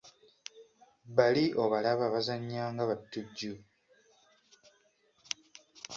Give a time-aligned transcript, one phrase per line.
[1.15, 3.53] Bali obalaba bazannya nga batujju.